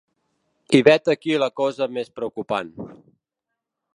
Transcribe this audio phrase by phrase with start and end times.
[0.77, 2.75] I vet aquí la cosa més preocupant.